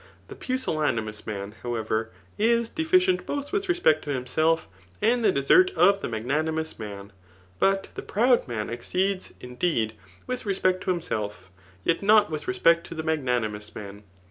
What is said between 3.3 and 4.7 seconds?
with respect to himself,